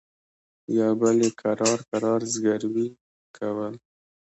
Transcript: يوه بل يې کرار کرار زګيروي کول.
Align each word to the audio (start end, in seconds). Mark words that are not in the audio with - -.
يوه 0.75 0.91
بل 0.99 1.17
يې 1.25 1.29
کرار 1.41 1.79
کرار 1.89 2.21
زګيروي 2.33 2.87
کول. 3.37 3.73